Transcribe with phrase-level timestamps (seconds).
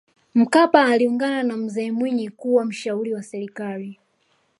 [0.35, 3.99] mkapa aliungana na mzee mwinyi kuwa mshauri wa serikali